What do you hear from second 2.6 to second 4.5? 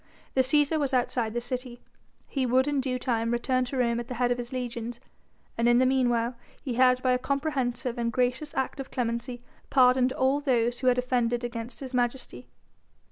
in due time return to Rome at the head of